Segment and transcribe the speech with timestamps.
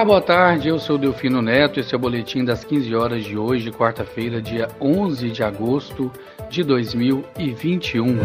[0.00, 0.66] Olá, boa tarde.
[0.66, 1.78] Eu sou Delfino Neto.
[1.78, 6.10] Esse é o boletim das 15 horas de hoje, quarta-feira, dia 11 de agosto
[6.48, 8.16] de 2021.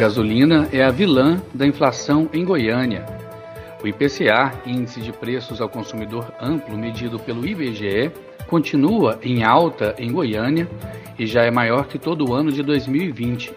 [0.00, 3.04] Gasolina é a vilã da inflação em Goiânia.
[3.84, 8.10] O IPCA, Índice de Preços ao Consumidor Amplo, medido pelo IBGE,
[8.46, 10.66] continua em alta em Goiânia
[11.18, 13.52] e já é maior que todo o ano de 2020.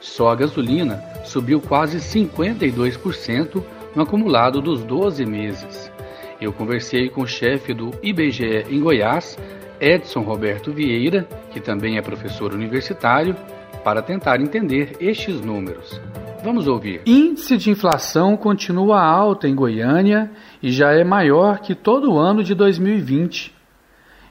[0.00, 3.60] Só a gasolina subiu quase 52%
[3.92, 5.95] no acumulado dos 12 meses.
[6.40, 9.38] Eu conversei com o chefe do IBGE em Goiás,
[9.80, 13.34] Edson Roberto Vieira, que também é professor universitário,
[13.82, 16.00] para tentar entender estes números.
[16.44, 17.00] Vamos ouvir.
[17.06, 20.30] Índice de inflação continua alta em Goiânia
[20.62, 23.54] e já é maior que todo o ano de 2020.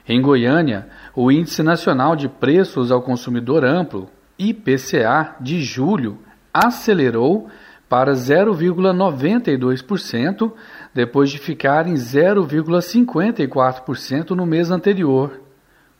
[0.08, 6.18] Em Goiânia, o Índice Nacional de Preços ao Consumidor Amplo, IPCA, de julho,
[6.54, 7.48] acelerou
[7.88, 10.52] para 0,92%,
[10.92, 15.40] depois de ficar em 0,54% no mês anterior.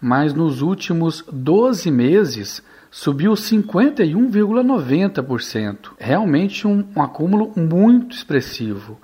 [0.00, 5.90] mas nos últimos 12 meses subiu 51,90%.
[5.98, 8.98] Realmente um, um, acúmulo muito expressivo.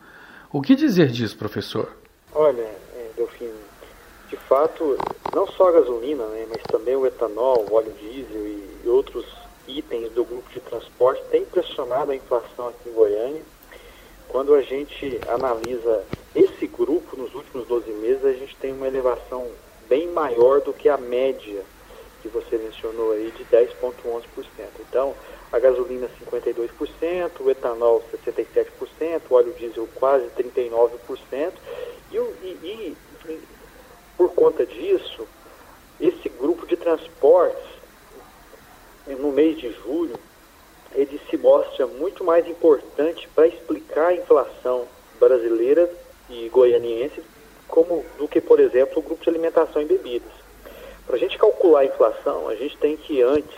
[0.53, 1.95] O que dizer disso, professor?
[2.35, 3.53] Olha, é, Delfino,
[4.29, 4.97] de fato,
[5.35, 9.27] não só a gasolina, né, mas também o etanol, o óleo diesel e e outros
[9.67, 13.43] itens do grupo de transporte tem pressionado a inflação aqui em Goiânia.
[14.29, 16.05] Quando a gente analisa
[16.35, 19.49] esse grupo nos últimos 12 meses, a gente tem uma elevação
[19.89, 21.63] bem maior do que a média
[22.23, 24.25] que você mencionou aí de 10,11%.
[24.81, 25.15] Então,
[25.53, 31.53] a gasolina 52%, o etanol 67%, o óleo diesel quase 39%.
[32.13, 33.41] E, e, e
[34.17, 35.27] por conta disso,
[36.01, 37.76] esse grupo de transportes
[39.15, 40.19] no mês de julho,
[40.95, 44.87] ele se mostra muito mais importante para explicar a inflação
[45.21, 45.91] brasileira
[46.29, 47.23] e goianiense
[47.69, 50.33] como do que, por exemplo, o grupo de alimentação e bebidas.
[51.07, 53.57] Para a gente calcular a inflação, a gente tem que antes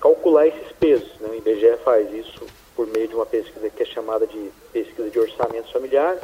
[0.00, 1.10] calcular esses pesos.
[1.20, 1.28] Né?
[1.30, 5.18] O IBGE faz isso por meio de uma pesquisa que é chamada de pesquisa de
[5.18, 6.22] orçamentos familiares.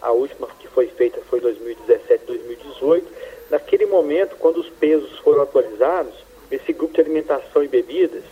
[0.00, 3.06] A última que foi feita foi 2017, 2018.
[3.50, 6.14] Naquele momento, quando os pesos foram atualizados,
[6.56, 8.24] esse grupo de alimentação e bebidas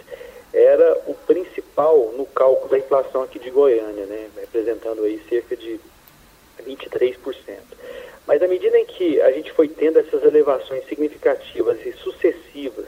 [0.53, 5.79] era o principal no cálculo da inflação aqui de Goiânia, né, representando aí cerca de
[6.67, 7.17] 23%.
[8.27, 12.87] Mas à medida em que a gente foi tendo essas elevações significativas e sucessivas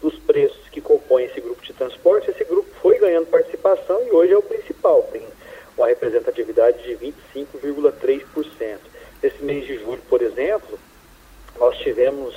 [0.00, 4.32] dos preços que compõem esse grupo de transporte, esse grupo foi ganhando participação e hoje
[4.32, 5.22] é o principal, tem
[5.76, 6.96] uma representatividade de
[7.34, 8.78] 25,3%.
[9.22, 10.78] Nesse mês de julho, por exemplo,
[11.58, 12.34] nós tivemos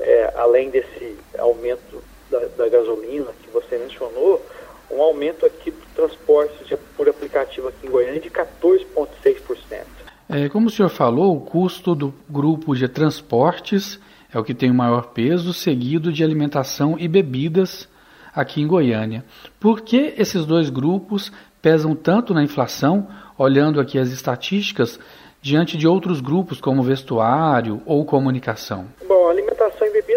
[0.00, 4.44] é, além desse aumento da, da, gasolina que você mencionou,
[4.90, 9.84] um aumento aqui do transporte de, por aplicativo aqui em Goiânia de 14,6%.
[10.30, 13.98] É, como o senhor falou, o custo do grupo de transportes
[14.32, 17.88] é o que tem o maior peso, seguido de alimentação e bebidas
[18.34, 19.24] aqui em Goiânia.
[19.58, 25.00] Por que esses dois grupos pesam tanto na inflação, olhando aqui as estatísticas,
[25.40, 28.86] diante de outros grupos como vestuário ou comunicação?
[29.06, 29.17] Bom,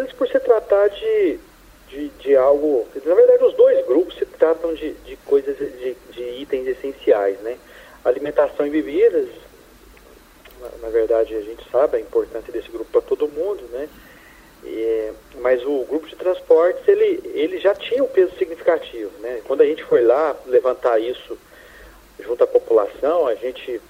[0.04, 1.40] e bebidas por se tratar de,
[1.88, 2.88] de, de algo.
[3.06, 7.58] Na verdade, os dois grupos se tratam de, de coisas, de, de itens essenciais, né?
[8.04, 9.30] Alimentação e bebidas,
[10.60, 13.88] na, na, verdade, a gente sabe a importância desse grupo para todo mundo, né?
[15.40, 19.42] Mas o grupo de transportes, ele, ele já tinha um peso significativo, né?
[19.46, 21.38] Quando a gente foi lá levantar isso
[22.20, 23.82] junto à população, a gente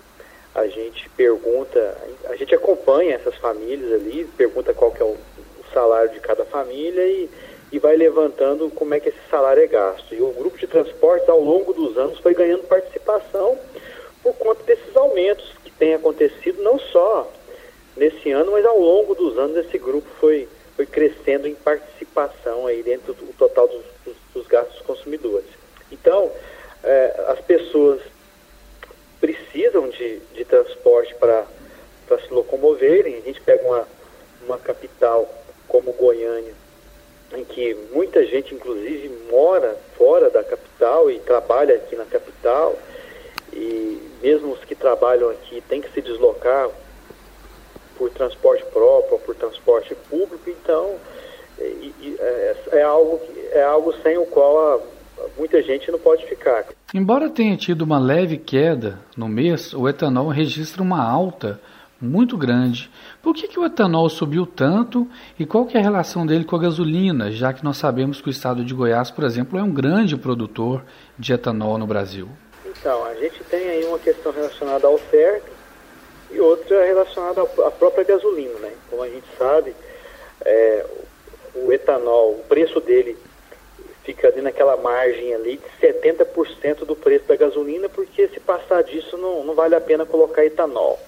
[0.54, 5.18] a gente pergunta, a gente acompanha essas famílias ali, pergunta qual que é o
[5.74, 7.30] salário de cada família e,
[7.72, 10.14] e vai levantando como é que esse salário é gasto.
[10.14, 13.58] E o grupo de transportes, ao longo dos anos, foi ganhando participação,
[14.22, 17.32] por conta desses aumentos que têm acontecido não só
[17.96, 22.84] nesse ano, mas ao longo dos anos esse grupo foi, foi crescendo em participação aí
[22.84, 25.50] dentro do total dos, dos, dos gastos consumidores.
[25.92, 26.32] Então,
[26.84, 28.02] é, as pessoas
[29.20, 31.46] precisam de, de transporte para
[32.26, 33.16] se locomoverem.
[33.16, 33.88] A gente pega uma,
[34.46, 35.30] uma capital
[35.72, 36.54] como Goiânia,
[37.34, 42.78] em que muita gente, inclusive, mora fora da capital e trabalha aqui na capital,
[43.54, 46.70] e mesmo os que trabalham aqui têm que se deslocar
[47.98, 50.96] por transporte próprio por transporte público, então
[51.58, 53.22] é, é, algo,
[53.52, 54.80] é algo sem o qual a,
[55.38, 56.66] muita gente não pode ficar.
[56.94, 61.60] Embora tenha tido uma leve queda no mês, o etanol registra uma alta
[62.01, 62.89] muito grande.
[63.21, 65.07] Por que, que o etanol subiu tanto
[65.38, 68.27] e qual que é a relação dele com a gasolina, já que nós sabemos que
[68.27, 70.83] o estado de Goiás, por exemplo, é um grande produtor
[71.18, 72.27] de etanol no Brasil?
[72.65, 75.50] Então, a gente tem aí uma questão relacionada à oferta
[76.31, 78.71] e outra relacionada à própria gasolina, né?
[78.89, 79.75] Como a gente sabe,
[80.44, 80.86] é,
[81.53, 83.18] o etanol, o preço dele
[84.03, 89.18] fica ali naquela margem ali de 70% do preço da gasolina, porque se passar disso
[89.18, 91.00] não, não vale a pena colocar etanol.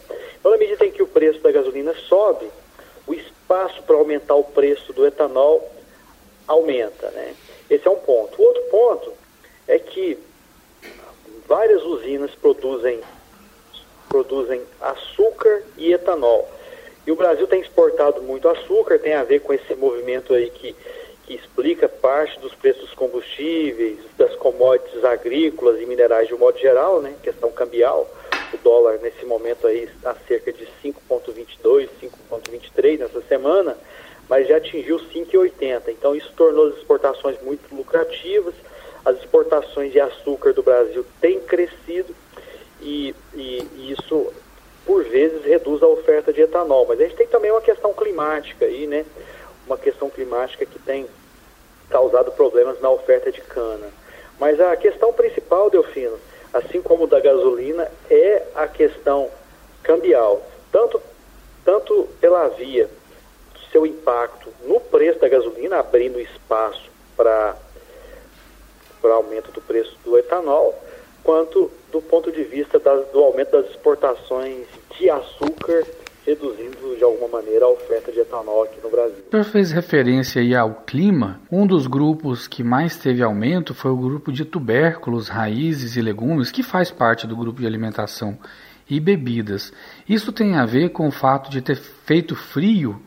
[0.43, 2.45] Então, na medida em que o preço da gasolina sobe,
[3.07, 5.71] o espaço para aumentar o preço do etanol
[6.45, 7.33] aumenta, né?
[7.69, 8.41] Esse é um ponto.
[8.41, 9.13] O outro ponto
[9.65, 10.19] é que
[11.47, 12.99] várias usinas produzem
[14.09, 16.51] produzem açúcar e etanol.
[17.07, 20.75] E o Brasil tem exportado muito açúcar, tem a ver com esse movimento aí que
[21.25, 26.59] que explica parte dos preços dos combustíveis, das commodities agrícolas e minerais de um modo
[26.59, 27.15] geral, né?
[27.23, 28.09] Questão cambial.
[28.53, 33.77] O dólar nesse momento aí está cerca de 5,22, 5,23 nessa semana,
[34.29, 35.89] mas já atingiu 5,80.
[35.89, 38.53] Então isso tornou as exportações muito lucrativas.
[39.03, 42.15] As exportações de açúcar do Brasil têm crescido
[42.81, 44.31] e, e, e isso
[44.85, 46.85] por vezes reduz a oferta de etanol.
[46.88, 49.05] Mas a gente tem também uma questão climática aí, né?
[49.65, 51.07] uma questão climática que tem
[51.89, 53.88] causado problemas na oferta de cana.
[54.39, 56.17] Mas a questão principal, Delfino,
[56.53, 59.29] assim como da gasolina, é a questão
[59.81, 60.41] cambial.
[60.71, 61.01] Tanto,
[61.65, 62.89] tanto pela via
[63.71, 67.55] seu impacto no preço da gasolina, abrindo espaço para
[69.03, 70.79] aumento do preço do etanol,
[71.23, 74.67] quanto do ponto de vista do aumento das exportações
[74.97, 75.85] de açúcar
[76.25, 79.23] reduzindo de alguma maneira a oferta de etanol aqui no Brasil.
[79.27, 81.41] O senhor fez referência aí ao clima.
[81.51, 86.51] Um dos grupos que mais teve aumento foi o grupo de tubérculos, raízes e legumes,
[86.51, 88.37] que faz parte do grupo de alimentação
[88.89, 89.73] e bebidas.
[90.07, 93.01] Isso tem a ver com o fato de ter feito frio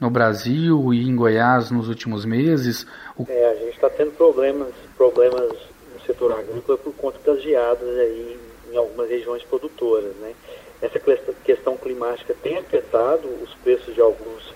[0.00, 2.86] no Brasil e em Goiás nos últimos meses?
[3.16, 3.24] O...
[3.28, 5.50] É, a gente está tendo problemas, problemas
[5.94, 8.38] no setor agrícola por conta das geadas aí
[8.72, 10.32] em algumas regiões produtoras, né?
[10.80, 11.00] Essa
[11.44, 14.54] questão climática tem afetado os preços de alguns,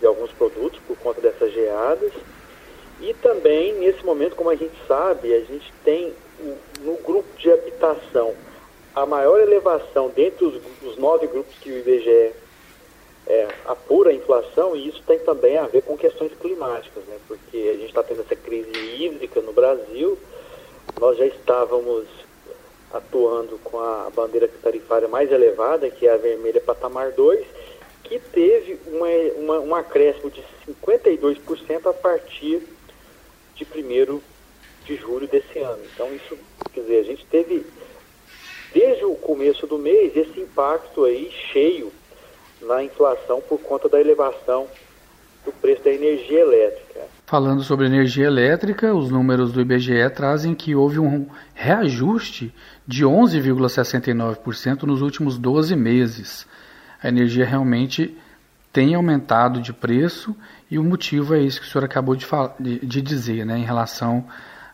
[0.00, 2.12] de alguns produtos por conta dessas geadas.
[3.00, 6.12] E também, nesse momento, como a gente sabe, a gente tem
[6.80, 8.34] no grupo de habitação
[8.94, 12.32] a maior elevação dentre os, os nove grupos que o IBGE
[13.26, 17.18] é, apura a inflação, e isso tem também a ver com questões climáticas, né?
[17.26, 20.16] porque a gente está tendo essa crise hídrica no Brasil,
[20.98, 22.06] nós já estávamos
[22.96, 27.46] atuando com a bandeira tarifária mais elevada, que é a vermelha patamar 2,
[28.04, 30.42] que teve uma, uma, um acréscimo de
[30.84, 32.62] 52% a partir
[33.54, 34.20] de 1
[34.84, 35.82] de julho desse ano.
[35.92, 36.38] Então, isso,
[36.72, 37.66] quer dizer, a gente teve,
[38.72, 41.92] desde o começo do mês, esse impacto aí cheio
[42.60, 44.68] na inflação por conta da elevação
[45.46, 47.00] do preço da energia elétrica.
[47.24, 52.54] Falando sobre energia elétrica, os números do IBGE trazem que houve um reajuste
[52.86, 56.46] de 11,69% nos últimos 12 meses.
[57.02, 58.16] A energia realmente
[58.72, 60.36] tem aumentado de preço
[60.70, 62.26] e o motivo é isso que o senhor acabou de,
[62.84, 64.24] de, dizer, né, em relação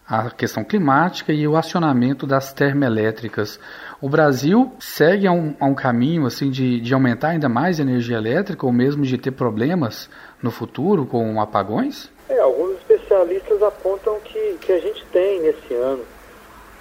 [0.09, 3.59] à questão climática e o acionamento das termoelétricas.
[4.01, 7.83] O Brasil segue a um, a um caminho assim de, de aumentar ainda mais a
[7.83, 10.11] energia elétrica ou mesmo de ter problemas
[10.43, 12.11] no futuro com apagões?
[12.29, 16.05] É, alguns especialistas apontam que, que a gente tem nesse ano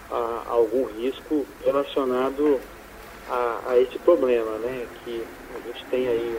[0.10, 2.60] a, algum risco relacionado
[3.30, 4.86] a, a esse problema, né?
[5.06, 5.24] Que
[5.56, 6.38] a gente tem aí,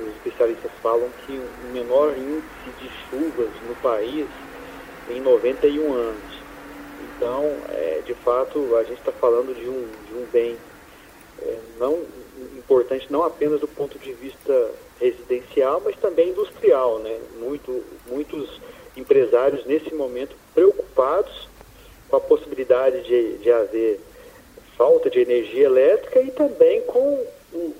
[0.00, 4.26] os especialistas falam que o menor índice de chuvas no país
[5.10, 6.44] em 91 anos.
[7.16, 10.56] Então, é, de fato, a gente está falando de um, de um bem
[11.42, 12.02] é, não
[12.56, 14.70] importante não apenas do ponto de vista
[15.00, 17.18] residencial, mas também industrial, né?
[17.38, 18.60] Muito, muitos
[18.96, 21.48] empresários nesse momento preocupados
[22.08, 24.00] com a possibilidade de, de haver
[24.76, 27.26] falta de energia elétrica e também com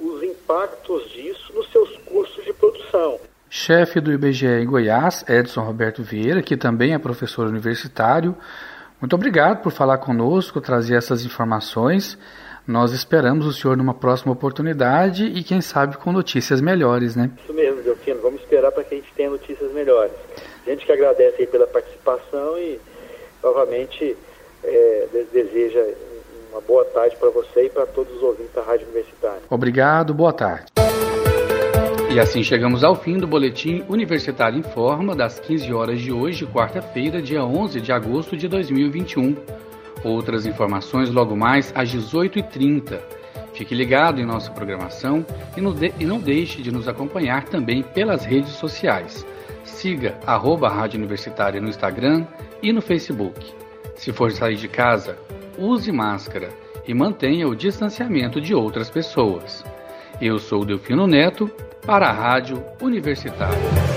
[0.00, 3.18] os impactos disso nos seus custos de produção.
[3.56, 8.34] Chefe do IBGE em Goiás, Edson Roberto Vieira, que também é professor universitário,
[9.00, 12.18] muito obrigado por falar conosco, trazer essas informações.
[12.66, 17.30] Nós esperamos o senhor numa próxima oportunidade e, quem sabe, com notícias melhores, né?
[17.44, 18.20] Isso mesmo, Delfino.
[18.22, 20.12] Vamos esperar para que a gente tenha notícias melhores.
[20.66, 22.80] A gente que agradece aí pela participação e,
[23.40, 24.16] novamente,
[24.64, 25.80] é, deseja
[26.50, 29.42] uma boa tarde para você e para todos os ouvintes da Rádio Universitária.
[29.48, 30.73] Obrigado, boa tarde.
[32.12, 36.46] E assim chegamos ao fim do Boletim Universitário em Forma das 15 horas de hoje,
[36.46, 39.36] quarta-feira, dia 11 de agosto de 2021.
[40.04, 43.00] Outras informações logo mais às 18h30.
[43.54, 45.24] Fique ligado em nossa programação
[45.56, 49.26] e, não deixe de nos acompanhar também pelas redes sociais.
[49.64, 52.26] Siga arroba Rádio Universitária no Instagram
[52.62, 53.40] e no Facebook.
[53.96, 55.16] Se for sair de casa,
[55.56, 56.50] use máscara
[56.86, 59.64] e mantenha o distanciamento de outras pessoas.
[60.20, 61.50] Eu sou Delfino Neto
[61.84, 63.93] para a Rádio Universitária.